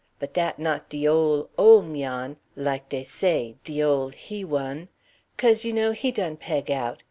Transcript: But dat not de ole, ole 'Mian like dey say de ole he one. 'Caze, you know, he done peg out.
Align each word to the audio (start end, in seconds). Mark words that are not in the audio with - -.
But 0.17 0.33
dat 0.33 0.57
not 0.57 0.89
de 0.89 1.07
ole, 1.07 1.47
ole 1.59 1.83
'Mian 1.83 2.37
like 2.55 2.89
dey 2.89 3.03
say 3.03 3.57
de 3.63 3.83
ole 3.83 4.09
he 4.09 4.43
one. 4.43 4.89
'Caze, 5.37 5.63
you 5.63 5.73
know, 5.73 5.91
he 5.91 6.11
done 6.11 6.37
peg 6.37 6.71
out. 6.71 6.99